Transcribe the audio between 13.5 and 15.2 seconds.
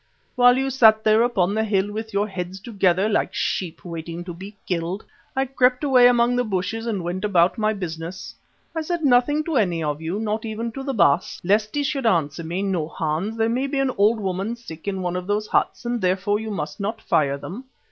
be an old woman sick in one